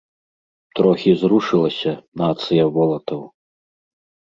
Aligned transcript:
Трохі 0.79 1.11
зрушылася, 1.23 1.93
нацыя 2.23 2.63
волатаў! 2.81 3.21